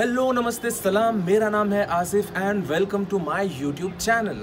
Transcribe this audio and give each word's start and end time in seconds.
Hello 0.00 0.30
नमस्ते, 0.32 0.70
सलाम। 0.70 1.16
मेरा 1.24 1.48
नाम 1.50 1.72
है 1.72 1.84
Asif 1.86 2.36
and 2.36 2.64
welcome 2.66 3.04
to 3.04 3.18
my 3.18 3.48
YouTube 3.54 3.96
channel 3.96 4.38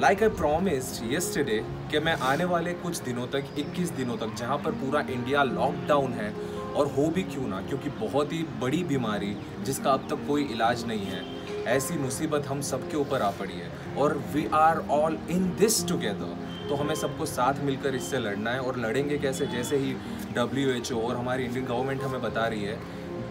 like 0.00 0.22
I 0.22 0.28
promised 0.28 1.12
yesterday 1.12 1.58
कि 1.90 1.98
मैं 1.98 2.14
आने 2.28 2.44
वाले 2.44 2.72
कुछ 2.74 3.00
दिनों 3.00 3.26
तक 3.26 3.50
21 3.58 3.90
दिनों 3.96 4.16
तक, 4.16 4.34
जहाँ 4.36 4.56
पर 4.58 4.70
पूरा 4.74 5.00
इंडिया 5.10 5.42
लॉकडाउन 5.42 6.12
है, 6.12 6.30
और 6.74 6.86
हो 6.86 7.06
भी 7.06 7.22
क्यों 7.24 7.48
ना, 7.48 7.60
क्योंकि 7.60 7.90
बहुत 8.00 8.32
ही 8.32 8.42
बड़ी 8.60 8.82
बीमारी, 8.84 9.36
जिसका 9.62 9.92
अब 9.92 10.06
तक 10.10 10.26
कोई 10.28 10.44
इलाज 10.44 10.84
नहीं 10.86 11.06
है, 11.06 11.22
ऐसी 11.66 11.98
मुसीबत 11.98 12.46
हम 12.46 12.60
सबके 12.60 12.96
ऊपर 12.96 13.22
आ 13.22 13.30
पड़ी 13.30 13.54
है, 13.54 13.70
और 13.98 14.16
we 14.34 14.46
are 14.52 14.78
all 14.90 15.18
in 15.30 15.44
this 15.58 15.86
together 15.88 16.48
तो 16.68 16.76
हमें 16.76 16.94
सबको 16.94 17.26
साथ 17.26 17.60
मिलकर 17.64 17.94
इससे 17.94 18.18
लड़ना 18.18 18.50
है, 18.50 18.60
और 18.60 18.78
लड़ेंगे 18.78 19.18
कैसे? 19.18 19.46
जैसे 19.46 19.76
ही 19.76 19.94
WHO 20.34 21.02
और 21.02 21.16
हमारी 21.16 21.44
इंडियन 21.44 21.66
गवर्नमेंट 21.66 22.02
हमें 22.02 22.20
बता 22.22 22.46
रही 22.46 22.64
है 22.64 22.78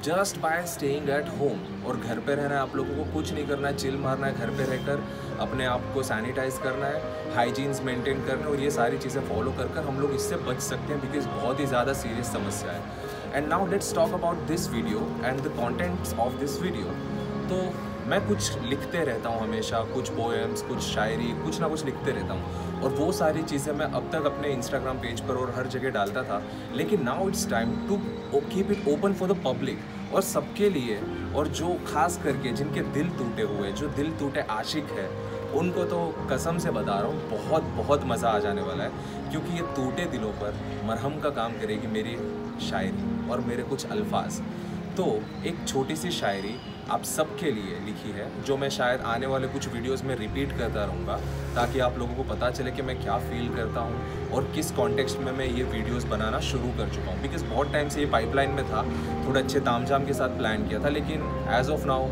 just 0.04 0.38
by 0.41 0.61
staying 0.68 1.09
at 1.09 1.29
home 1.39 1.86
और 1.86 1.97
घर 1.97 2.20
पे 2.20 2.36
रहना 2.36 2.55
है, 2.55 2.59
आप 2.59 2.75
लोगों 2.75 2.95
को 2.95 3.11
कुछ 3.13 3.32
नहीं 3.33 3.46
करना 3.47 3.68
है 3.68 3.75
चिल 3.78 3.97
मारना 3.97 4.28
है, 4.28 4.33
घर 4.36 4.50
पे 4.57 4.64
रहकर 4.65 5.04
अपने 5.41 5.65
आप 5.65 5.91
को 5.93 6.04
सैनिटाइज 6.04 6.57
करना 6.64 6.86
है 6.86 7.33
हाइजीन्स 7.36 7.82
मेंटेन 7.83 8.25
करना 8.27 8.46
है 8.46 8.51
और 8.51 8.60
ये 8.60 8.69
सारी 8.71 8.97
चीज़ें 8.97 9.21
फॉलो 9.29 9.51
कर 9.57 9.74
कर 9.74 9.83
हम 9.88 10.00
लोग 10.00 10.14
इससे 10.15 10.36
बच 10.47 10.60
सकते 10.64 10.93
हैं 10.93 11.01
बिकॉज़ 11.01 11.27
बहुत 11.29 11.60
ही 11.60 11.65
ज़्यादा 11.65 11.93
सीरियस 11.96 12.32
समस्या 12.33 12.71
है। 12.71 12.82
And 13.33 13.47
now 13.47 13.68
let's 13.68 13.93
talk 13.96 14.14
about 14.14 14.47
this 14.47 14.69
video 14.69 15.00
and 15.24 15.41
the 15.41 15.54
contents 15.60 16.13
of 16.19 16.39
this 16.39 16.60
video 16.61 16.86
तो 17.52 17.61
मैं 18.09 18.19
कुछ 18.27 18.57
लिखते 18.61 19.04
रहता 19.05 19.29
हूँ 19.29 19.41
हमेशा, 19.41 19.79
कुछ 19.86 20.09
पोएम्स 20.09 20.61
कुछ 20.61 20.79
शायरी, 20.83 21.27
कुछ 21.43 21.59
ना 21.61 21.68
कुछ 21.68 21.83
लिखते 21.86 22.11
रहता 22.11 22.33
हूँ। 22.33 22.82
और 22.82 22.91
वो 22.91 23.11
सारी 23.11 23.41
चीज़ें 23.43 23.71
मैं 23.73 23.85
अब 23.87 24.09
तक 24.13 24.25
अपने 24.25 24.49
इंस्टाग्राम 24.49 24.97
पेज 24.97 25.19
पर 25.21 25.35
और 25.35 25.54
हर 25.55 25.68
जगह 25.68 25.89
डालता 25.89 26.23
था। 26.23 26.41
लेकिन 26.75 27.04
now 27.04 27.27
it's 27.29 27.49
time 27.49 27.75
to 27.87 27.97
keep 28.47 28.71
it 28.71 28.87
open 28.87 29.13
for 29.13 29.32
the 29.33 29.35
public 29.45 30.13
और 30.13 30.21
सबके 30.21 30.69
लिए 30.69 30.99
और 31.35 31.47
जो 31.59 31.77
खास 31.87 32.19
करके 32.23 32.53
जिनके 32.53 32.81
दिल 32.94 33.09
टूटे 33.17 33.41
हुए, 33.44 33.72
जो 33.72 33.88
दिल 33.89 34.11
टूटे 34.19 34.41
आशिक 34.52 34.89
है, 34.91 35.07
उनको 35.59 35.83
तो 35.83 36.01
कसम 36.31 36.57
से 36.57 36.71
बता 36.71 36.99
रहा 36.99 37.11
हूँ, 37.11 37.29
बहुत 37.29 37.63
बहुत 37.77 38.05
मज़ा 38.05 38.29
आ 38.29 38.39
जाने 38.39 38.61
वाला 38.61 38.83
है। 38.83 39.29
क्योंकि 39.29 39.53
ये 39.53 39.67
टूटे 39.75 40.05
दिलों 40.11 40.31
पर 40.41 40.59
मरहम 40.88 41.19
का 41.19 41.29
काम 41.38 41.59
करेगी 41.61 41.88
मेरी 41.89 42.17
शायरी 42.69 43.29
और 43.29 43.41
मेरे 43.41 43.63
कुछ 43.66 43.85
अल्फाज। 43.88 44.41
तो 44.97 45.05
एक 45.45 45.67
छोटी 45.67 45.95
सी 45.95 46.11
शायरी 46.11 46.55
आप 46.91 47.03
सबके 47.03 47.51
लिए 47.51 47.79
लिखी 47.85 48.11
है, 48.11 48.27
जो 48.43 48.55
मैं 48.57 48.69
शायद 48.69 49.01
आने 49.07 49.27
वाले 49.27 49.47
कुछ 49.47 49.67
वीडियोस 49.67 50.03
में 50.03 50.15
रिपीट 50.15 50.51
करता 50.57 50.83
रहूँगा, 50.83 51.17
ताकि 51.55 51.79
आप 51.79 51.97
लोगों 51.99 52.15
को 52.15 52.23
पता 52.29 52.49
चले 52.51 52.71
कि 52.71 52.81
मैं 52.81 52.95
क्या 53.01 53.17
फील 53.19 53.49
करता 53.55 53.81
हूँ 53.81 54.29
और 54.31 54.51
किस 54.55 54.71
कॉन्टेक्स्ट 54.71 55.19
में 55.19 55.31
मैं 55.31 55.45
ये 55.47 55.63
वीडियोस 55.65 56.03
बनाना 56.05 56.39
शुरू 56.47 56.71
कर 56.77 56.89
चुका 56.95 57.11
हूँ। 57.11 57.21
बिकॉज़ 57.21 57.43
बहुत 57.45 57.71
टाइम 57.73 57.89
से 57.89 57.99
ये 57.99 58.05
पाइपलाइन 58.11 58.51
में 58.51 58.63
था, 58.65 58.83
थोड़ा 59.27 59.39
अच्छे 59.41 59.59
तामझाम 59.59 60.05
के 60.05 60.13
साथ 60.13 60.37
प्लान 60.37 60.67
किया 60.67 60.83
था, 60.83 60.89
लेकिन 60.89 61.21
एज 61.59 61.69
ऑफ़ 61.69 61.85
नाउ 61.87 62.07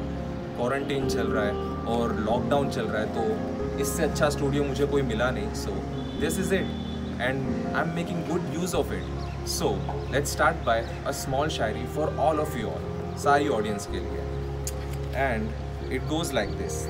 क्वारंटीन 0.58 1.10
चल 1.10 1.28
रहा 1.28 1.46
है 1.46 1.54
और 1.96 2.16
लॉकडाउन 2.20 2.70
चल 2.70 2.86
रहा 2.86 3.02
है 3.02 3.14
तो 3.16 3.80
इससे 3.82 4.04
अच्छा 4.04 4.30
स्टूडियो 4.30 4.64
मुझे 4.64 4.86
कोई 4.86 5.02
मिला 5.04 5.32
नहीं। 5.32 5.54
So 5.56 5.72
this 6.20 6.40
is 6.40 6.54
it 6.56 7.22
and 7.22 7.76
I 7.76 7.82
am 7.82 7.96
making 7.96 8.24
good 8.30 8.54
use 8.54 8.76
of 8.76 8.94
it 8.94 9.48
so 9.50 9.76
let's 10.14 10.32
start 10.32 10.66
by 10.66 10.88
a 11.08 11.12
small 11.18 11.50
shayari 11.60 11.86
for 11.96 12.16
all 12.20 12.40
of 12.40 12.58
you 12.58 12.68
all 12.68 13.16
सारी 13.24 13.48
ऑडियंस 13.50 13.86
के 13.92 14.00
लिए। 14.00 14.36
And 15.18 15.50
it 15.92 16.02
goes 16.02 16.34
like 16.34 16.50
this 16.50 16.84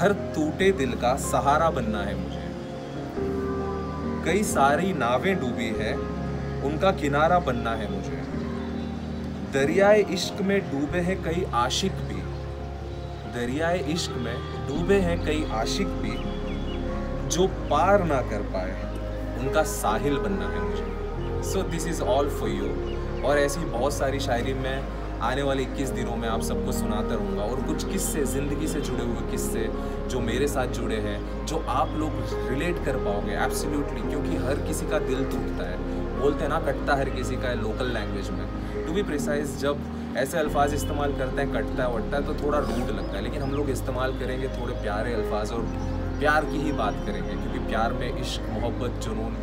हर 0.00 0.12
टूटे 0.34 0.70
दिल 0.72 0.92
का 0.92 1.16
सहारा 1.16 1.70
बनना 1.70 1.98
है 2.02 2.14
मुझे। 2.14 2.42
कई 4.24 4.42
सारी 4.42 4.92
नावें 4.92 5.34
डूबी 5.40 5.68
है, 5.78 5.94
उनका 6.62 6.90
किनारा 6.92 7.38
बनना 7.38 7.70
है 7.70 7.90
मुझे। 7.90 8.22
दरियाए 9.52 10.00
इश्क 10.00 10.40
में 10.42 10.58
डूबे 10.60 10.98
हैं 10.98 11.22
कई 11.22 11.44
आशिक 11.54 11.92
भी। 11.92 12.20
दरियाए 13.34 13.78
इश्क 13.78 14.12
में 14.16 14.34
डूबे 14.68 14.98
हैं 15.00 15.24
कई 15.24 15.46
आशिक 15.52 15.86
भी। 15.86 16.16
जो 17.28 17.46
पार 17.70 18.04
ना 18.04 18.20
कर 18.22 18.42
पाए, 18.54 18.74
उनका 19.38 19.62
साहिल 19.62 20.16
बनना 20.16 20.48
है 20.48 20.60
मुझे। 20.60 21.52
So 21.52 21.62
this 21.62 21.86
is 21.86 22.02
all 22.02 22.28
for 22.30 22.48
you 22.48 22.68
और 23.28 23.38
ऐसी 23.38 23.60
बहुत 23.60 23.92
सारी 23.92 24.20
शायरी 24.20 24.54
में 24.54 25.03
आने 25.24 25.42
वाले 25.42 25.62
इक्कीस 25.62 25.90
दिनों 25.90 26.16
में 26.16 26.28
आप 26.28 26.40
सबको 26.42 26.72
सुनाता 26.72 27.14
रहूँगा। 27.14 27.42
और 27.44 27.62
कुछ 27.62 27.84
किस्से, 27.84 28.24
ज़िंदगी 28.26 28.66
से 28.68 28.80
जुड़े 28.80 29.04
हुए 29.04 29.30
किस्से 29.30 29.68
जो 30.10 30.20
मेरे 30.20 30.48
साथ 30.48 30.72
जुड़े 30.74 30.96
हैं, 31.02 31.46
जो 31.46 31.64
आप 31.70 31.94
लोग 31.98 32.12
रिलेट 32.48 32.84
कर 32.84 32.96
पाओगे 33.04 33.32
एब्सोल्युटली 33.44 34.00
क्योंकि 34.02 34.36
हर 34.44 34.66
किसी 34.66 34.86
का 34.86 34.98
दिल 35.00 35.24
टूटता 35.26 35.68
है। 35.70 35.78
बोलते 36.20 36.42
हैं 36.42 36.48
ना, 36.48 36.58
कटता 36.62 36.96
हर 36.96 37.10
किसी 37.10 37.36
का 37.36 37.48
है 37.48 37.60
लोकल 37.62 37.92
लैंग्वेज 37.94 38.30
में। 38.30 38.86
टू 38.86 38.92
बी 38.92 39.02
प्रिसाइज 39.02 39.56
जब 39.60 39.80
ऐसे 40.16 40.38
अल्फाज 40.38 40.74
इस्तेमाल 40.74 41.16
करते 41.18 41.42
हैं, 41.42 41.52
कटता 41.52 41.82
है, 41.82 41.94
वटता 41.94 42.16
है 42.16 42.26
तो 42.26 42.34
थोड़ा 42.44 42.58
रूड 42.58 42.90
लगता 42.90 43.16
है। 43.16 43.22
लेकिन 43.22 43.42
हम 43.42 43.54
लोग 43.54 43.70
इस्तेमाल 43.70 44.18
करेंगे 44.18 44.48
थोड़े 44.50 44.74
प्यारे 44.82 45.14
अल्फाज 45.14 45.52
और 45.52 45.66
प्यार 46.18 46.44
की 46.44 46.58
ही 46.58 46.72
बात 46.74 47.02
करेंगे, 47.06 47.32
क्योंकि 47.32 47.66
प्यार 47.66 47.92
में 47.92 48.08
इश्क, 48.10 48.48
मोहब्बत, 48.50 49.00
जुनून, 49.04 49.34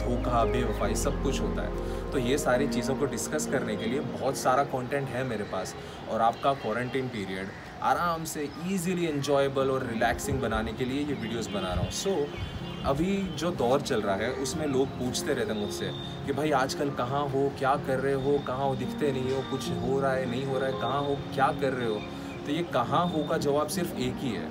धोखा, 0.00 0.44
बेवफाई 0.46 0.94
सब 0.96 1.22
कुछ 1.22 1.40
होता 1.40 1.62
है। 1.62 1.97
तो 2.12 2.18
ये 2.18 2.36
सारी 2.38 2.66
चीज़ों 2.68 2.94
को 2.96 3.06
डिस्कस 3.06 3.46
करने 3.46 3.76
के 3.76 3.86
लिए 3.86 4.00
बहुत 4.00 4.36
सारा 4.36 4.62
कंटेंट 4.64 5.08
है 5.08 5.24
मेरे 5.24 5.44
पास 5.44 5.74
और 6.10 6.20
आपका 6.20 6.52
क्वारंटीन 6.52 7.08
पीरियड 7.08 7.48
आराम 7.82 8.24
से 8.24 8.48
इजीली 8.70 9.06
इन्जॉयबल 9.06 9.70
और 9.70 9.86
रिलैक्सिंग 9.86 10.40
बनाने 10.40 10.72
के 10.72 10.84
लिए 10.84 11.04
ये 11.04 11.14
वीडियोस 11.14 11.48
बना 11.48 11.72
रहा 11.72 11.82
हूँ। 11.82 11.90
सो 11.90 12.10
so, 12.10 12.86
अभी 12.86 13.16
जो 13.38 13.50
दौर 13.50 13.80
चल 13.80 14.02
रहा 14.02 14.14
है 14.16 14.30
उसमें 14.32 14.66
लोग 14.66 14.88
पूछते 14.88 15.34
रहते 15.34 15.52
हैं 15.52 15.60
मुझसे 15.60 15.90
कि 16.26 16.32
भाई 16.32 16.50
आजकल 16.50 16.90
कहाँ 16.90 17.22
हो 17.28 17.48
क्या 17.58 17.74
कर 17.86 17.98
रहे 17.98 18.12
हो 18.14 18.38
कहाँ 18.46 18.66
हो 18.66 18.74
दिखते 18.76 19.12
नहीं 19.12 19.32
हो 19.32 19.42
कुछ 19.50 19.70
हो 19.70 20.00
रहा 20.00 20.12
है 20.12 20.30
नहीं 20.30 20.44
हो 20.44 20.58
रहा 20.58 20.68
है 20.68 20.80
कहाँ 20.80 21.02
हो 21.02 21.16
क्या 21.34 21.46
कर 21.60 21.72
रहे 21.72 21.88
हो? 21.88 22.00
तो 22.46 22.52
ये 22.52 22.62
कहाँ 22.62 23.06
हो 23.06 23.22
का 23.24 23.38
जवाब 23.38 23.68
सिर्फ़ 23.68 23.96
एक 23.98 24.14
ही 24.18 24.30
है। 24.30 24.46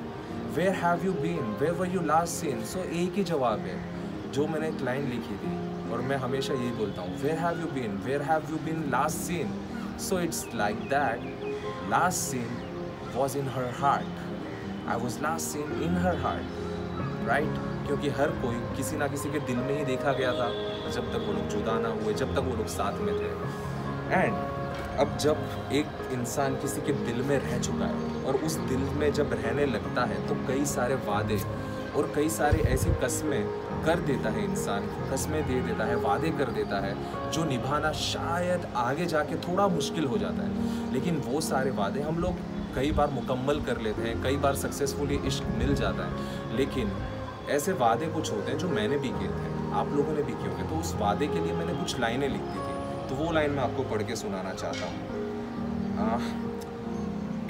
Where 0.55 0.73
have 0.75 1.05
you 1.05 1.13
been 1.13 1.55
where 1.61 1.73
were 1.73 1.87
you 1.87 2.01
last 2.01 2.33
seen 2.33 2.63
so 2.65 2.79
एक 2.79 3.15
ही 3.15 3.23
जवाब 3.23 3.59
है 3.59 4.31
जो 4.31 4.47
मैंने 4.47 4.69
एक 4.69 4.81
लाइन 4.81 5.09
लिखी 5.09 5.35
थी। 5.35 5.55
और 5.91 6.01
मैं 6.01 6.17
हमेशा 6.17 6.53
यही 6.53 6.71
बोलता 6.71 7.01
हूँ 7.01 7.17
where 7.21 7.39
have 7.39 7.59
you 7.61 7.67
been 7.75 7.97
where 8.05 8.21
have 8.21 8.51
you 8.51 8.57
been 8.65 8.83
last 8.91 9.17
seen 9.17 9.53
so 9.99 10.19
it's 10.19 10.45
like 10.55 10.79
that 10.89 11.89
last 11.89 12.31
seen 12.31 12.49
was 13.15 13.37
in 13.37 13.47
her 13.47 13.69
heart 13.79 14.89
I 14.89 14.99
was 14.99 15.19
last 15.21 15.47
seen 15.47 15.81
in 15.83 15.97
her 15.97 16.17
heart 16.17 17.27
right 17.27 17.65
क्योंकि 17.87 18.09
हर 18.09 18.29
कोई 18.41 18.55
किसी 18.77 18.97
ना 18.97 19.07
किसी 19.07 19.29
के 19.31 19.39
दिल 19.39 19.57
में 19.57 19.77
ही 19.77 19.83
देखा 19.85 20.11
गया 20.13 20.31
था, 20.31 20.47
जब 20.91 21.11
तक 21.13 21.25
वो 21.27 21.33
लोग 21.33 21.47
जुदा 21.49 21.77
ना 21.79 21.89
हुए, 21.89 22.13
जब 22.13 22.33
तक 22.35 22.41
वो 22.41 22.55
लोग 22.55 22.67
साथ 22.67 22.99
में 23.01 23.13
थे। 23.19 23.29
एंड 24.13 24.33
अब 24.99 25.17
जब 25.17 25.69
एक 25.73 26.11
इंसान 26.13 26.55
किसी 26.55 26.81
के 26.81 26.93
दिल 27.05 27.21
में 27.21 27.37
रह 27.39 27.59
चुका 27.59 27.85
है 27.85 28.23
और 28.23 28.35
उस 28.45 28.55
दिल 28.71 28.83
में 28.99 29.11
जब 29.13 29.33
रहने 29.33 29.65
लगता 29.65 30.05
है 30.05 30.27
तो 30.27 30.35
कई 30.47 30.65
सारे 30.65 30.95
वादे 31.07 31.37
और 31.97 32.11
कई 32.15 32.29
सारे 32.29 32.59
ऐसी 32.69 32.89
कस्में 33.03 33.43
कर 33.85 33.99
देता 33.99 34.29
है 34.29 34.43
इंसान, 34.43 34.87
कस्में 35.11 35.47
दे 35.47 35.61
देता 35.61 35.83
है, 35.83 35.95
वादे 35.95 36.29
कर 36.29 36.51
देता 36.51 36.79
है, 36.79 36.95
जो 37.31 37.43
निभाना 37.45 37.91
शायद 37.91 38.67
आगे 38.75 39.05
जाके 39.05 39.35
थोड़ा 39.37 39.67
मुश्किल 39.67 40.05
हो 40.05 40.17
जाता 40.17 40.43
है। 40.43 40.93
लेकिन 40.93 41.17
वो 41.17 41.41
सारे 41.41 41.71
वादे 41.71 42.01
हम 42.01 42.19
लोग 42.19 42.33
कई 42.75 42.91
बार 42.91 43.09
मुकम्मल 43.09 43.61
कर 43.61 43.81
लेते 43.81 44.01
हैं, 44.01 44.21
कई 44.23 44.37
बार 44.37 44.55
सक्सेसफुली 44.55 45.15
इश्क 45.25 45.43
मिल 45.57 45.75
जाता 45.75 46.05
है। 46.05 46.55
लेकिन 46.57 46.91
ऐसे 47.49 47.73
वादे 47.73 48.07
कुछ 48.07 48.31
होते 48.31 48.51
हैं 48.51 48.57
जो 48.59 48.69
मैंने 48.69 48.97
भी 48.97 49.09
किए 49.09 49.27
थे, 49.27 49.73
आप 49.73 49.93
लोगों 49.93 50.13
ने 50.13 50.23
भी 50.23 50.33
किए 50.33 50.47
होंगे। 50.47 50.63
तो 50.63 50.75
उस 50.75 50.95
वादे 50.95 51.27
के 51.27 51.39
लिए 51.39 51.53
मैंने 51.53 51.73
कुछ 51.73 51.99
लाइनें 51.99 52.29
लिख 52.29 52.41
दी 52.41 52.59
थी। 52.59 53.09
तो 53.09 53.15
वो 53.15 53.31
लाइन 53.31 53.51
मैं 53.51 53.63
आपको 53.63 53.83
पढ़ 53.83 54.01
के 54.01 54.15
सुनाना 54.15 54.53
चाहता 54.53 54.85
हूँ। 54.85 54.95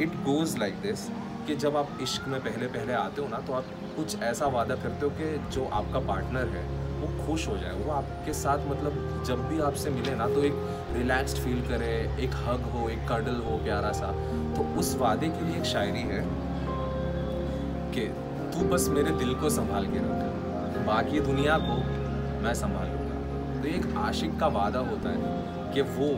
इट 0.01 0.09
गोज़ 0.09 0.57
लाइक 0.57 0.81
दिस 0.81 1.07
कि 1.47 1.55
जब 1.55 1.77
आप 1.77 1.97
इश्क 2.01 2.27
में 2.27 2.39
पहले 2.39 2.67
पहले 2.67 2.93
आते 2.93 3.21
हो 3.21 3.27
ना 3.27 3.37
तो 3.37 3.53
आप 3.53 3.65
कुछ 3.97 4.21
ऐसा 4.21 4.47
वादा 4.47 4.75
करते 4.75 5.05
हो 5.05 5.09
कि 5.11 5.49
जो 5.51 5.65
आपका 5.73 5.99
पार्टनर 5.99 6.47
है, 6.47 6.63
वो 6.99 7.07
खुश 7.25 7.47
हो 7.47 7.57
जाए, 7.57 7.73
वो 7.73 7.91
आपके 7.91 8.33
साथ 8.33 8.67
मतलब 8.69 9.23
जब 9.27 9.47
भी 9.49 9.59
आपसे 9.59 9.89
मिले 9.89 10.15
ना 10.15 10.27
तो 10.27 10.43
एक 10.43 10.53
रिलैक्स्ड 10.93 11.37
फील 11.37 11.61
करे, 11.61 11.93
एक 12.19 12.35
हग 12.45 12.69
हो, 12.73 12.87
एक 12.89 13.07
कर्डल 13.07 13.41
हो, 13.41 13.57
प्यारा 13.57 13.91
सा। 13.91 14.11
तो 14.55 14.79
उस 14.79 14.95
वादे 14.95 15.27
के 15.27 15.45
लिए 15.45 15.57
एक 15.57 15.65
शायरी 15.65 16.01
है 16.01 16.23
कि 17.91 18.07
तू 18.53 18.67
बस 18.69 18.87
मेरे 18.87 19.11
दिल 19.11 19.33
को 19.33 19.49
संभाल 19.49 19.85
के 19.85 19.97
रख, 19.97 20.85
बाकी 20.87 21.19
दुनिया 21.19 21.57
को 21.57 21.77
मैं 22.43 22.53
संभाल 22.53 22.87
लूँगा। 22.87 23.61
तो 23.61 23.67
एक 23.67 23.97
आशिक 23.97 24.39
का 24.39 24.47
वादा 24.47 24.79
होता 24.79 25.09
है 25.09 25.73
कि 25.73 25.81
वो 25.81 26.09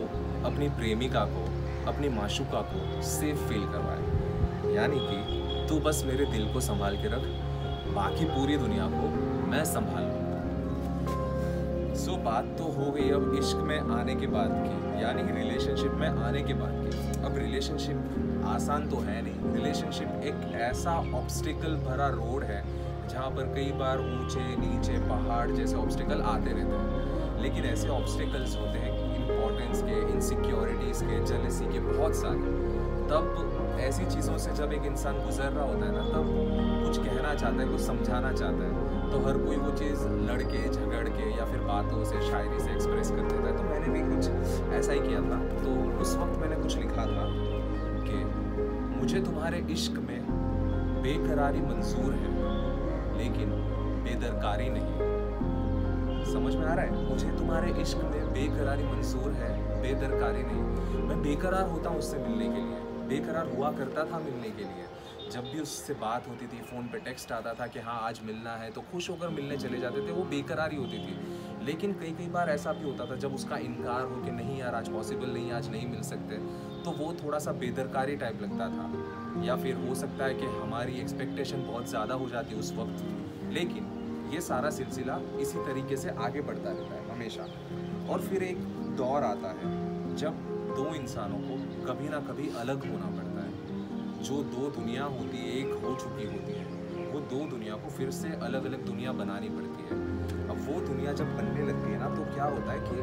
अपनी 0.49 0.69
प्रेमिका 0.69 1.25
को, 1.25 1.45
अपनी 1.87 2.09
माशुका 2.09 2.61
को 2.61 3.01
सेफ़ 3.01 3.47
फील 3.49 3.65
करवाए। 3.65 4.73
यानी 4.75 4.99
कि 4.99 5.67
तू 5.69 5.79
बस 5.79 6.03
मेरे 6.05 6.25
दिल 6.25 6.53
को 6.53 6.59
संभाल 6.61 6.95
के 6.95 7.07
रख 7.07 7.47
बाकी 7.95 8.25
पूरी 8.25 8.57
दुनिया 8.57 8.85
को 8.85 9.07
मैं 9.51 9.63
संभाल 9.65 10.17
सो 11.95 12.15
बात 12.25 12.45
तो 12.57 12.63
हो 12.73 12.91
गई 12.91 13.09
अब 13.09 13.35
इश्क 13.39 13.57
में 13.57 13.79
आने 13.79 14.15
के 14.15 14.27
बाद 14.27 14.51
की, 14.57 15.01
यानी 15.03 15.23
कि 15.23 15.33
रिलेशनशिप 15.33 15.93
में 15.93 16.07
आने 16.07 16.41
के 16.43 16.53
बाद 16.53 16.75
की। 16.85 17.23
अब 17.23 17.37
रिलेशनशिप 17.37 18.43
आसान 18.47 18.87
तो 18.89 18.97
है 18.97 19.21
नहीं। 19.21 19.53
रिलेशनशिप 19.55 20.21
एक 20.25 20.53
ऐसा 20.61 20.93
ऑब्स्टिकल 21.15 21.75
भरा 21.87 22.07
रोड 22.09 22.43
है, 22.43 22.61
जहाँ 23.09 23.29
पर 23.31 23.51
कई 23.55 23.71
बार 23.79 23.99
ऊँचे, 23.99 24.45
नीचे, 24.57 24.97
पहाड़ 25.09 25.49
जैसे 25.51 25.75
ऑब्स्टिकल 25.75 26.21
आते 26.23 26.53
रहते 26.53 26.75
हैं। 26.75 27.41
लेकिन 27.41 27.65
ऐसे 27.65 27.87
ऑब्स्टिकल्स 27.89 28.55
होते 28.55 28.79
हैं 28.79 28.91
इम्पोर्टेंस 29.15 29.81
के 29.81 29.99
इनसिक्योरिटीज़ 30.13 31.03
के 31.03 31.19
जलसी 31.25 31.65
के 31.65 31.79
बहुत 31.81 32.15
सारे। 32.15 32.57
तब 33.09 33.77
ऐसी 33.81 34.05
चीज़ों 34.05 34.37
से 34.37 34.51
जब 34.53 34.73
एक 34.73 34.85
इंसान 34.85 35.15
गुजर 35.25 35.51
रहा 35.51 35.65
होता 35.65 35.85
है 35.85 35.91
ना, 35.91 36.03
तब 36.09 36.25
चाहता 37.39 37.61
है, 37.61 37.67
कुछ 37.67 37.81
समझाना 37.81 38.31
चाहता 38.33 38.63
है 38.63 39.11
तो 39.11 39.19
हर 39.19 39.37
कोई 39.37 39.55
वो 39.57 39.71
चीज़ 39.77 40.01
लड़के 40.25 40.63
झगड़ 40.69 41.07
के 41.09 41.29
या 41.37 41.45
फिर 41.45 41.61
बातों 41.63 42.03
से, 42.05 42.21
शायरी 42.21 42.59
से 42.59 42.71
एक्सप्रेस 42.71 43.09
कर 43.11 43.21
देता 43.23 43.47
है। 43.47 43.55
तो 43.57 43.63
मैंने 43.63 43.87
भी 43.89 44.01
कुछ 44.09 44.73
ऐसा 44.73 44.91
ही 44.91 44.99
किया 44.99 45.21
था। 45.21 45.37
तो 45.63 45.71
उस 46.01 46.15
वक्त 46.17 46.37
मैंने 46.39 46.55
कुछ 46.55 46.77
लिखा 46.77 47.05
था 47.05 47.25
कि 48.05 48.17
मुझे 48.99 49.21
तुम्हारे 49.21 49.65
इश्क 49.71 49.99
में 49.99 50.19
बेकरारी 51.03 51.61
मंजूर 51.61 52.13
है, 52.13 52.31
लेकिन 53.17 53.49
बेदरकारी 54.03 54.69
नहीं। 54.69 55.07
समझ 56.25 56.55
में 56.55 56.65
आ 56.65 56.73
रहा 56.73 56.85
है? 56.85 57.09
मुझे 57.09 57.31
तुम्हारे 57.31 57.71
इश्क 57.81 57.97
में 58.05 58.33
बेकरारी 58.33 58.83
मंजूर 58.83 59.31
है, 59.33 59.51
बेदरकारी 59.81 60.43
नहीं। 60.43 61.03
मैं 61.03 61.21
बेकरार 61.23 61.69
होता 61.69 61.89
हूँ 61.89 61.99
उससे 61.99 62.17
मिलने 62.17 62.47
के 62.47 62.61
लिए। 62.61 62.79
बेकरार 63.09 63.47
हुआ 63.55 63.71
करता 63.71 64.03
था 64.03 64.19
मिलने 64.19 64.49
के 64.49 64.63
लिए। 64.63 64.85
जब 65.31 65.43
भी 65.43 65.59
उससे 65.59 65.93
बात 65.95 66.27
होती 66.27 66.47
थी, 66.47 66.61
फ़ोन 66.61 66.87
पे 66.87 66.99
टेक्स्ट 66.99 67.31
आता 67.31 67.53
था 67.53 67.67
कि 67.67 67.79
हाँ 67.79 67.99
आज 68.03 68.19
मिलना 68.25 68.55
है 68.55 68.69
तो 68.71 68.81
खुश 68.91 69.09
होकर 69.09 69.29
मिलने 69.29 69.57
चले 69.57 69.79
जाते 69.79 70.07
थे, 70.07 70.11
वो 70.11 70.23
बेकरारी 70.25 70.75
होती 70.75 70.97
थी। 70.99 71.65
लेकिन 71.65 71.93
कई 71.93 72.11
कई 72.17 72.27
बार 72.29 72.49
ऐसा 72.49 72.73
भी 72.73 72.83
होता 72.83 73.05
था, 73.05 73.15
जब 73.17 73.33
उसका 73.35 73.57
इनकार 73.59 74.03
हो 74.03 74.21
कि 74.23 74.31
नहीं 74.31 74.59
यार, 74.59 74.75
आज 74.75 74.89
पॉसिबल 74.89 75.29
नहीं, 75.29 75.51
आज 75.51 75.69
नहीं 75.71 75.87
मिल 75.87 76.01
सकते 76.03 76.37
तो 76.83 76.91
वो 76.93 77.13
थोड़ा 77.13 77.39
सा 77.39 77.51
बेदरकारी 77.53 78.15
टाइप 78.15 78.41
लगता 78.41 78.67
था। 78.69 79.43
या 79.45 79.55
फिर 79.55 79.75
हो 79.77 79.95
सकता 79.95 80.25
है 80.25 80.33
कि 80.33 80.45
हमारी 80.45 80.99
एक्सपेक्टेशन 80.99 81.65
बहुत 81.65 81.89
ज़्यादा 81.89 82.15
हो 82.15 82.29
जाती 82.29 82.55
उस 82.55 82.71
वक्त 82.73 83.51
लेकिन 83.53 84.29
ये 84.33 84.41
सारा 84.41 84.69
सिलसिला 84.69 85.19
इसी 85.39 85.57
तरीके 85.65 85.97
से 85.97 86.09
आगे 86.19 86.41
बढ़ता 86.41 86.69
रहता 86.69 86.95
है, 86.95 87.09
हमेशा। 87.09 87.45
और 88.11 88.21
फिर 88.21 88.43
एक 88.43 88.57
दौर 88.97 89.23
आता 89.23 89.49
है, 89.51 90.15
जब 90.15 90.47
दो 90.75 90.93
इंसानों 90.95 91.37
को 91.39 91.55
कभी 91.85 92.09
ना 92.09 92.19
कभी 92.27 92.49
अलग 92.57 92.91
होना 92.91 93.09
पड़ता 93.17 93.38
है। 93.38 93.38
जो 94.19 94.35
दो 94.53 94.69
दुनिया 94.69 95.03
होती 95.03 95.37
है, 95.37 95.51
एक 95.57 95.83
हो 95.83 95.95
चुकी 95.95 96.25
होती 96.25 96.53
है, 96.53 96.63
वो 97.11 97.19
दो 97.19 97.45
दुनिया 97.49 97.75
को 97.75 97.89
फिर 97.89 98.11
से 98.11 98.29
अलग 98.41 98.65
अलग 98.65 98.85
दुनिया 98.85 99.11
बनानी 99.11 99.49
पड़ती 99.49 99.83
है। 99.83 99.97
अब 100.49 100.57
वो 100.67 100.79
दुनिया 100.87 101.13
जब 101.13 101.35
बनने 101.37 101.67
लगती 101.67 101.91
है 101.91 101.99
ना 101.99 102.09
तो 102.15 102.23
क्या 102.33 102.43
होता 102.45 102.71
है 102.71 102.79
कि 102.79 102.95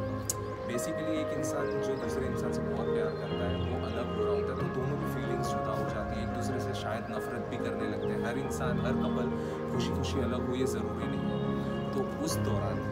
बेसिकली 0.66 1.14
एक 1.20 1.32
इंसान 1.38 1.66
जो 1.66 1.96
दूसरे 1.96 2.26
इंसान 2.26 2.52
से 2.52 2.60
बहुत 2.60 2.86
प्यार 2.86 3.10
करता 3.10 3.48
है, 3.48 3.56
वो 3.70 3.86
अलग 3.86 4.16
हो 4.16 4.24
रहा 4.24 4.34
होता 4.34 4.52
है 4.52 4.58
तो 4.58 4.80
दोनों 4.80 4.96
की 4.96 5.14
फीलिंग्स 5.14 5.48
जुदा 5.48 5.72
हो 5.72 5.88
जाती 5.90 6.20
है, 6.20 6.28
एक 6.28 6.34
दूसरे 6.36 6.60
से 6.60 6.74
शायद 6.74 7.06
नफरत 7.10 7.46
भी 7.50 7.56
करने 7.56 7.88
लगते 7.88 8.06
हैं। 8.06 8.24
हर 8.24 8.38
इंसान, 8.38 8.80
हर 8.80 8.92
कपल 8.92 9.30
खुशी 9.72 9.90
खुशी 9.90 10.20
अलग 10.20 10.48
हो, 10.48 10.54
ये 10.54 10.66
ज़रूरी 10.66 11.06
नहीं 11.06 11.26
है। 11.30 11.92
तो 11.92 12.24
उस 12.24 12.36
दौरान 12.36 12.82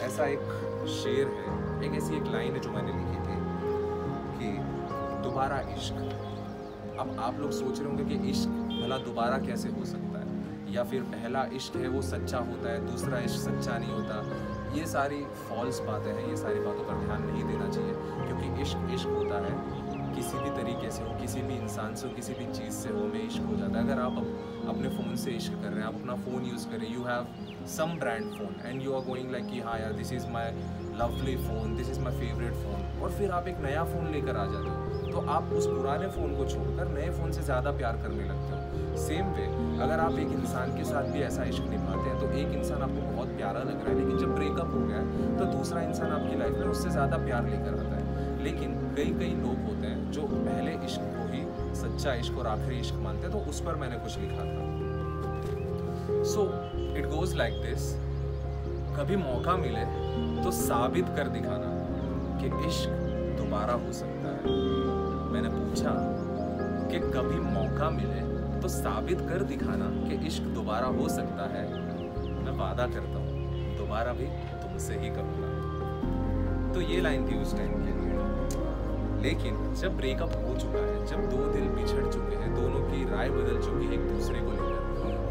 ऐसा 0.00 0.26
एक 0.26 0.86
शेर 0.88 1.26
है, 1.26 1.50
एक 1.86 2.02
ऐसी 2.02 2.16
एक 2.16 2.32
लाइन 2.32 2.52
है 2.52 2.60
जो 2.60 2.70
मैंने 2.70 2.92
लिखी 2.92 3.18
थी 3.26 3.36
कि, 4.38 4.48
दोबारा 5.28 5.60
इश्क। 5.76 6.25
अब 6.98 7.16
आप 7.20 7.38
लोग 7.40 7.50
सोच 7.50 7.80
रहे 7.80 7.88
होंगे 7.88 8.04
कि 8.04 8.30
इश्क 8.30 8.48
भला 8.48 8.98
दोबारा 8.98 9.38
कैसे 9.38 9.68
हो 9.68 9.84
सकता 9.84 10.18
है? 10.18 10.26
या 10.74 10.84
फिर 10.84 11.02
पहला 11.02 11.44
इश्क 11.44 11.76
है 11.76 11.88
वो 11.88 12.02
सच्चा 12.02 12.38
होता 12.38 12.70
है, 12.70 12.90
दूसरा 12.90 13.18
इश्क 13.18 13.36
सच्चा 13.36 13.78
नहीं 13.78 13.90
होता? 13.90 14.26
ये 14.78 14.86
सारी 14.86 15.22
फॉल्स 15.22 15.80
बातें 15.80 16.12
हैं, 16.12 16.28
ये 16.30 16.36
सारी 16.36 16.60
बातों 16.60 16.84
पर 16.84 17.06
ध्यान 17.06 17.22
नहीं 17.22 17.44
देना 17.44 17.68
चाहिए, 17.68 17.92
क्योंकि 17.96 18.62
इश्क 18.62 18.90
इश्क 18.94 19.06
होता 19.06 19.44
है। 19.46 19.86
किसी 20.14 20.38
भी 20.38 20.50
तरीके 20.50 20.90
से 20.90 21.02
हो, 21.02 21.20
किसी 21.20 21.42
भी 21.42 21.54
इंसान 21.54 21.94
से 21.94 22.08
हो, 22.08 22.14
किसी 22.14 22.32
भी 22.32 22.46
चीज़ 22.46 22.72
से 22.72 22.88
हो 22.88 23.00
में 23.00 23.26
इश्क 23.26 23.42
हो 23.42 23.56
जाता 23.56 23.78
है। 23.78 23.84
अगर 23.84 24.00
आप 24.00 24.12
अपने 24.68 24.88
फ़ोन 24.88 25.16
से 25.16 25.30
इश्क 25.32 25.52
कर 25.52 25.68
रहे 25.68 25.80
हैं, 25.80 25.86
आप 25.86 25.94
अपना 25.94 26.14
फ़ोन 26.24 26.44
यूज़ 26.44 26.66
करें 26.68 26.88
you 26.92 27.02
have 27.04 27.26
some 27.68 27.98
brand 28.00 28.24
phone 28.32 28.54
and 28.64 28.82
you 28.82 28.94
are 28.94 29.04
going 29.04 29.30
like 29.32 29.46
कि 29.46 29.60
हाँ 29.60 29.78
यार 29.80 29.92
this 29.92 30.12
is 30.12 30.26
my 30.30 30.50
lovely 30.98 31.36
phone 31.38 31.76
this 31.76 31.90
is 31.90 32.00
my 32.00 32.18
favourite 32.20 32.54
phone 32.54 33.02
और 33.02 33.10
फिर 33.12 33.30
आप 33.30 33.48
एक 33.48 33.58
नया 33.62 33.84
फ़ोन 33.84 34.10
लेकर 34.12 34.36
आ 34.36 34.44
जाते 34.52 34.68
हो। 34.68 35.10
तो 35.12 35.26
आप 35.30 35.52
उस 35.52 35.66
पुराने 35.66 36.08
फ़ोन 36.10 36.36
को 36.36 36.44
छोड़कर 36.46 36.88
नए 36.92 37.10
फ़ोन 37.18 37.32
से 37.32 37.42
ज़्यादा 37.42 37.70
प्यार 37.72 37.96
करने 38.02 38.24
लगते 38.28 38.50
हो। 38.52 38.96
सेम 38.98 39.26
वे 39.36 39.44
अगर 39.84 40.00
आप 40.00 40.18
एक 40.18 40.32
इंसान 40.32 40.76
के 40.76 40.84
साथ 40.84 41.10
भी 41.12 41.20
ऐसा 41.22 41.44
इश्क 41.44 41.64
निभाते 41.70 42.08
हैं 42.08 42.18
तो 42.20 42.30
एक 42.38 42.54
इंसान 42.58 42.82
आपको 42.82 43.00
बहुत 43.06 43.36
प्यारा 43.36 43.60
लग 43.60 43.84
रहा 43.84 43.88
है, 43.88 43.98
लेकिन 43.98 44.18
जब 44.18 44.34
ब्रेकअप 44.34 44.70
हो 44.74 44.80
गया 44.86 45.00
तो 45.38 45.52
दूसरा 45.52 45.82
इंसान 45.82 46.12
आपकी 46.12 46.38
लाइफ 46.38 46.54
में 46.54 46.66
उससे 46.66 46.90
ज़्यादा 46.90 47.16
प्यार 47.24 47.48
लेकर 47.48 47.78
आता 47.78 47.96
है। 47.96 48.44
लेकिन 48.44 48.74
कई 48.96 49.12
कई 49.18 49.34
लोग 49.36 49.66
होते 49.68 49.86
हैं 49.86 50.10
जो 50.12 50.22
पहले 50.24 50.72
इश्क 50.86 51.00
ही 51.00 51.15
सच्चा 51.86 52.14
इश्क 52.14 52.38
और 52.38 52.46
आखिरी 52.46 52.78
इश्क 52.80 52.94
मानते 53.02 53.26
हैं 53.26 53.32
तो 53.32 53.50
उस 53.50 53.60
पर 53.60 53.74
मैंने 53.76 53.96
कुछ 53.98 54.18
लिखा 54.18 54.44
था। 54.44 56.24
So 56.24 56.42
it 56.98 57.06
goes 57.08 57.34
like 57.36 57.54
this 57.62 57.92
कभी 58.96 59.16
मौका 59.16 59.56
मिले 59.56 59.84
तो 60.42 60.50
साबित 60.52 61.08
कर 61.16 61.28
दिखाना 61.28 61.70
कि 62.40 62.46
इश्क 62.68 62.90
दोबारा 63.38 63.74
हो 63.74 63.92
सकता 63.92 64.28
है। 64.28 64.54
मैंने 65.32 65.48
पूछा 65.48 65.92
कि 66.90 66.98
कभी 67.12 67.38
मौका 67.46 67.90
मिले 67.90 68.24
तो 68.60 68.68
साबित 68.68 69.20
कर 69.20 69.42
दिखाना 69.44 69.90
कि 70.08 70.26
इश्क 70.26 70.42
दोबारा 70.54 70.86
हो 70.98 71.08
सकता 71.08 71.48
है। 71.54 71.64
मैं 72.44 72.56
वादा 72.58 72.86
करता 72.86 73.18
हूँ, 73.18 73.76
दोबारा 73.78 74.12
भी 74.12 74.26
तुमसे 74.62 74.94
ही 74.94 75.10
करूँगा। 75.10 76.72
तो 76.74 76.80
ये 76.82 77.00
लाइन 77.00 77.28
थी 77.28 77.42
उस 77.42 77.56
टाइम 77.56 77.72
के 77.84 77.92
लिए। 77.92 78.15
लेकिन 79.22 79.74
जब 79.74 79.96
ब्रेकअप 79.96 80.32
हो 80.38 80.54
चुका 80.58 80.80
है, 80.80 81.06
जब 81.06 81.30
दो 81.30 81.46
दिल 81.52 81.68
बिछड़ 81.76 82.06
चुके 82.06 82.36
हैं, 82.36 82.54
दोनों 82.54 82.80
की 82.90 83.04
राय 83.10 83.30
बदल 83.30 83.60
चुकी 83.62 83.86
है 83.86 83.94
एक 83.94 84.08
दूसरे 84.08 84.40
को 84.40 84.50
लेकर 84.52 84.74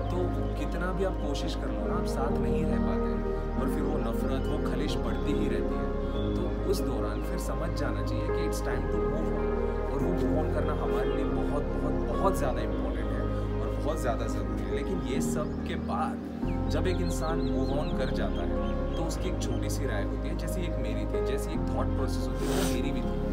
तो 0.09 0.17
कितना 0.59 0.91
भी 0.91 1.03
आप 1.05 1.17
कोशिश 1.21 1.55
कर 1.55 1.69
लो 1.69 1.87
ना, 1.87 1.95
आप 1.95 2.05
साथ 2.07 2.37
नहीं 2.39 2.63
रह 2.65 2.85
पाते 2.85 3.09
हैं 3.09 3.21
और 3.55 3.69
फिर 3.69 3.83
वो 3.83 3.97
नफरत, 3.99 4.47
वो 4.47 4.57
खलिश 4.69 4.95
बढ़ती 4.97 5.33
ही 5.33 5.47
रहती 5.49 5.75
है। 5.75 5.87
तो 6.35 6.71
उस 6.71 6.79
दौरान 6.81 7.21
फिर 7.23 7.39
समझ 7.41 7.69
जाना 7.79 8.05
चाहिए 8.05 8.27
कि 8.27 8.45
it's 8.45 8.63
time 8.65 8.81
to 8.87 8.97
move 8.99 9.27
on 9.35 9.47
और 9.91 10.03
वो 10.03 10.11
मूव 10.13 10.39
ऑन 10.39 10.53
करना 10.53 10.73
हमारे 10.81 11.09
लिए 11.09 11.25
बहुत 11.25 11.63
बहुत 11.73 12.07
बहुत 12.09 12.37
ज़्यादा 12.37 12.61
इम्पोर्टेंट 12.61 13.09
है 13.09 13.21
और 13.61 13.75
बहुत 13.75 13.99
ज़्यादा 13.99 14.27
ज़रूरी 14.27 14.63
है। 14.63 14.75
लेकिन 14.75 15.01
ये 15.07 15.21
सब 15.23 15.53
के 15.67 15.75
बाद 15.89 16.69
जब 16.71 16.87
एक 16.87 17.01
इंसान 17.01 17.41
मूव 17.49 17.77
ऑन 17.79 17.97
कर 17.97 18.13
जाता 18.15 18.41
है 18.43 18.73
तो 18.95 19.03
उसकी 19.03 19.29
एक 19.29 19.41
छोटी 19.41 19.69
सी 19.69 19.85
राय 19.85 20.03
होती 20.03 20.27
है, 20.27 20.37
जैसी 20.37 20.61
एक 20.61 20.75
मेरी 20.79 21.05
थी, 21.05 21.25
जैसी 21.25 21.51
एक 21.51 21.63
थॉट 21.69 21.95
प्रोसेस 21.95 22.27
होती 22.27 22.45
है, 22.45 22.51
वो 22.51 22.73
मेरी 22.73 22.91
भी 22.91 23.01
थी। 23.01 23.25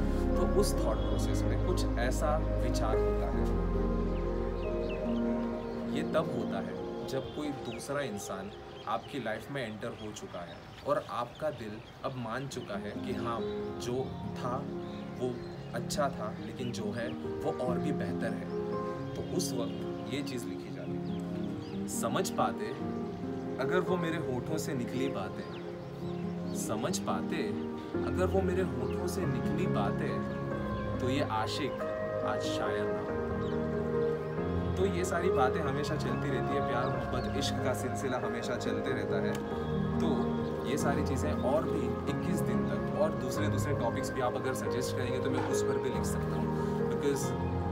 तो 0.42 0.48
उस 0.60 0.72
थॉट 0.74 0.96
प्रोसेस 0.96 1.42
में 1.42 1.66
कुछ 1.66 1.84
ऐसा 1.98 2.36
विचार 2.62 2.96
होता 2.98 3.26
है। 3.26 3.42
ये 5.96 6.02
तब 6.02 6.32
होता 6.38 6.60
है 6.60 7.06
जब 7.08 7.36
कोई 7.36 7.48
दूसरा 7.48 8.00
इंसान 8.00 8.50
आपकी 8.88 9.18
लाइफ 9.18 9.50
में 9.50 9.62
एंटर 9.66 9.88
हो 9.88 10.10
चुका 10.12 10.40
है 10.40 10.56
और 10.86 11.04
आपका 11.10 11.50
दिल 11.50 11.78
अब 12.04 12.16
मान 12.16 12.48
चुका 12.48 12.74
है 12.74 12.90
कि 12.90 13.14
हाँ 13.14 13.38
जो 13.80 14.04
था 14.36 14.56
वो 15.18 15.32
अच्छा 15.74 16.08
था, 16.08 16.34
लेकिन 16.46 16.72
जो 16.72 16.90
है 16.92 17.08
वो 17.08 17.52
और 17.66 17.78
भी 17.78 17.92
बेहतर 17.92 18.32
है। 18.32 18.46
तो 19.14 19.36
उस 19.36 19.52
वक्त 19.52 20.14
ये 20.14 20.22
चीज़ 20.22 20.46
लिखी 20.46 20.74
जाती 20.74 21.12
है। 21.72 21.88
समझ 21.88 22.30
पाते, 22.30 22.66
अगर 23.62 23.80
वो 23.80 23.96
मेरे 23.96 24.16
होठों 24.16 24.58
से 24.58 24.74
निकली 24.74 25.08
बातें। 25.08 26.56
समझ 26.56 26.98
पाते, 26.98 27.48
अगर 28.04 28.26
वो 28.26 28.42
मेरे 28.42 28.62
होठों 28.62 29.06
से 29.06 29.26
निकली 29.26 29.66
बातें। 29.66 30.41
तो 31.02 31.08
ये 31.10 31.22
आशिक 31.32 31.80
आज 32.26 32.42
शायर 32.42 32.84
ना 32.88 33.00
तो 34.76 34.84
ये 34.88 35.04
सारी 35.04 35.30
बातें 35.30 35.60
हमेशा 35.60 35.94
चलती 35.96 36.28
रहती 36.30 36.54
है, 36.54 36.60
प्यार, 36.68 36.86
मोहब्बत, 36.86 37.38
इश्क 37.38 37.56
का 37.64 37.72
सिलसिला 37.74 38.18
हमेशा 38.18 38.56
चलते 38.56 38.90
रहता 38.90 39.16
है। 39.24 39.32
तो 40.00 40.68
ये 40.68 40.76
सारी 40.78 41.06
चीज़ें 41.06 41.32
और 41.50 41.64
भी 41.64 41.82
21 42.12 42.40
दिन 42.42 42.62
तक 42.68 43.00
और 43.02 43.10
दूसरे 43.24 43.48
दूसरे 43.48 43.74
टॉपिक्स 43.80 44.12
भी 44.12 44.20
आप 44.20 44.36
अगर 44.36 44.54
सजेस्ट 44.54 44.96
करेंगे 44.96 45.18
तो 45.18 45.30
मैं 45.30 45.42
उस 45.50 45.62
पर 45.62 45.78
भी 45.78 45.90
लिख 45.90 46.04
सकता 46.04 46.36
हूँ। 46.36 46.88
Because 46.88 47.26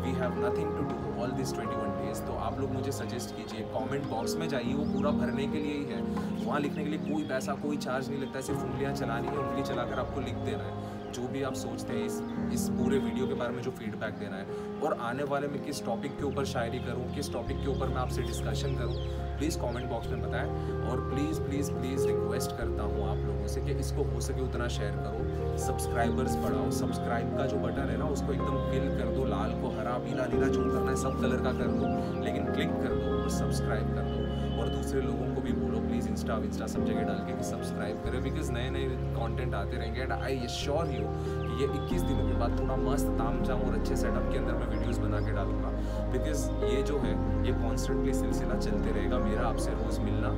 we 0.05 0.13
have 0.19 0.45
nothing 0.47 0.77
to 0.77 0.83
do 0.85 1.23
all 1.23 1.31
this 1.39 1.55
twenty 1.55 1.77
one 1.77 1.91
days 1.97 2.23
तो 2.23 2.37
आप 2.49 2.61
लोग 2.61 2.73
मुझे 2.73 2.93
सजेस्ट 2.93 3.37
कीजिए 3.37 3.67
कमेंट 3.75 4.05
बॉक्स 4.11 4.37
में 4.37 4.49
जाइए, 4.49 4.75
वो 4.75 4.85
पूरा 4.95 5.11
भरने 5.21 5.47
के 5.47 5.59
लिए 5.59 5.75
ही 5.75 5.85
है। 5.93 6.01
वहाँ 6.47 6.61
लिखने 6.61 6.85
के 6.85 6.91
लिए 6.91 7.13
कोई 7.13 7.29
पैसा, 7.29 7.55
कोई 7.63 7.77
चार्ज 7.87 8.09
नहीं 8.11 8.21
लगता 8.23 8.39
है 8.39 8.45
सिर्फ़ 8.45 8.65
उंगलियाँ 8.65 8.95
चलानी 8.95 9.29
है, 9.29 9.37
उंगली 9.39 9.63
चलाकर 9.73 10.01
आपको 10.01 10.21
लिख 10.21 10.35
देना 10.49 10.65
है। 10.65 10.99
जो 11.13 11.27
भी 11.29 11.43
आप 11.43 11.55
सोचते 11.55 11.93
हैं 11.93 12.07
इस 12.07 12.21
इस 12.55 12.69
पूरे 12.71 12.99
वीडियो 12.99 13.27
के 13.27 13.35
बारे 13.35 13.53
में 13.53 13.63
जो 13.63 13.71
फीडबैक 13.71 14.15
देना 14.15 14.37
है। 14.37 14.79
और 14.81 14.99
आने 15.01 15.25
वाले 15.25 15.49
में 15.49 15.63
किस 15.65 15.85
टॉपिक 15.85 16.17
के 16.19 16.25
ऊपर 16.25 16.45
शायरी 16.47 16.79
करूँ, 16.79 17.15
किस 17.15 17.33
टॉपिक 17.33 17.57
के 17.57 17.69
ऊपर 17.69 17.89
मैं 17.89 17.97
आपसे 17.97 18.23
डिस्कशन 18.23 18.77
करूँ 18.77 19.30
प्लीज़ 19.41 19.59
कमेंट 19.59 19.89
बॉक्स 19.91 20.09
में 20.09 20.23
बताएँ 20.23 20.51
और 20.91 21.01
प्लीज़ 21.11 21.41
प्लीज़ 21.41 21.71
प्लीज़ 21.73 22.07
रिक्वेस्ट 22.07 22.51
करता 22.51 22.83
हूँ 22.83 23.09
आप 23.11 23.17
लोगों 23.27 23.47
से 23.47 23.61
कि 23.61 23.73
इसको 23.73 24.03
हो 24.05 24.21
सके 24.21 24.41
उतना 24.41 24.69
शेयर 24.69 24.93
करो। 24.93 25.57
सब्सक्राइबर्स 25.59 26.37
बढ़ाओ। 26.37 26.71
सब्सक्राइब 26.71 27.37
का 27.39 27.47
जो 27.47 27.57
बटन 27.57 27.89
है 27.91 27.97
ना, 27.97 28.05
उसको 28.05 28.33
एकदम 28.33 28.59
फिल 28.71 28.89
कर 28.99 29.15
दो। 29.17 29.25
लाल 29.25 29.53
को 29.63 29.69
हरा, 29.79 29.97
पीला, 29.99 30.27
नीला 30.27 30.47
जो 30.47 30.65
करना 30.65 30.91
है, 30.91 30.97
सब 30.97 31.21
कलर 31.21 31.43
का 31.43 31.53
कर 31.53 31.73
दो, 31.79 31.87
लेकिन 32.25 32.53
क्लिक 32.53 32.71
कर 32.83 32.95
दो 32.95 33.23
और 33.23 33.31
सब्सक्राइब 33.31 33.95
कर 33.95 34.11
दो। 34.11 34.29
और 34.61 34.69
दूसरे 34.69 35.01
लोगों 35.01 35.35
को 35.35 35.41
भी 35.41 35.53
बोलो 35.53 35.79
प्लीज़ 35.81 36.09
इंस्टा 36.09 36.37
इंस्टा 36.37 36.67
सब 36.67 36.85
जगह 36.85 37.03
डाल 37.03 37.19
के 37.19 37.43
सब्सक्राइब 37.43 38.03
करें 38.05 38.23
बिकॉज़ 38.23 38.53
नए 38.53 38.71
नए 38.71 38.89
कॉन्टेंट 39.15 39.55
आते 39.55 39.77
रहेंगे 39.77 40.01
एंड 40.01 40.13
आई 40.13 40.49
श्योर 40.51 40.91
यू 40.91 41.07
कि 41.17 41.63
ये 41.63 41.69
21 41.69 42.03
दिनों 42.03 42.29
के 42.29 42.35
बाद 42.35 42.59
थोड़ा 42.61 42.77
मस्त 42.77 43.07
ताम 43.07 43.41
और 43.61 43.79
अच्छे 43.79 43.97
सेटअप 43.97 44.33
के 44.33 44.39
अंदर 44.39 44.53
मैं 44.53 44.67
वीडियोस 44.67 44.99
बना 44.99 45.21
के 45.21 45.33
डालूँगा। 45.33 45.71
बिकॉज़ 46.13 46.49
ये 46.65 46.83
जो 46.83 46.99
है, 46.99 47.13
ये 47.47 47.53
कॉन्स्टेंटली 47.63 48.15
सिलसिला 48.15 48.59
चलते 48.61 48.91
रहेगा, 48.91 49.19
मेरा 49.19 49.47
आपसे 49.49 49.71
रोज़ 49.83 50.01
मिलना 50.01 50.29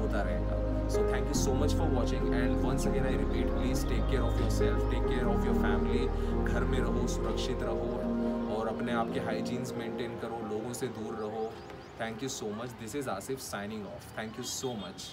होता 0.00 0.22
रहेगा। 0.22 0.58
So 0.90 1.02
thank 1.08 1.28
you 1.28 1.36
so 1.38 1.52
much 1.54 1.74
for 1.80 1.84
watching 1.96 2.24
and 2.34 2.64
once 2.64 2.86
again 2.86 3.04
i 3.06 3.12
repeat, 3.18 3.50
please 3.56 3.84
take 3.90 4.08
care 4.12 4.24
of 4.28 4.40
yourself, 4.40 4.80
take 4.94 5.06
care 5.10 5.28
of 5.34 5.44
your 5.48 5.54
family, 5.66 6.02
घर 6.44 6.64
में 6.72 6.78
रहो, 6.78 7.06
सुरक्षित 7.08 7.62
रहो 7.62 8.56
और 8.56 8.68
अपने 8.68 8.92
आप 9.02 9.12
के 9.14 9.20
हाइजीन्स 9.30 9.72
मेंटेन 9.78 10.18
करो, 10.22 10.42
लोगों 10.50 10.72
से 10.72 10.86
दूर 11.00 11.14
रहो। 11.22 11.50
Thank 12.00 12.22
you 12.22 12.28
so 12.28 12.46
much 12.62 12.70
this 12.80 12.96
is 12.96 13.08
Asif 13.10 13.38
signing 13.40 13.86
off 13.86 14.18
thank 14.18 14.38
you 14.38 14.44
so 14.50 14.72
much 14.76 15.10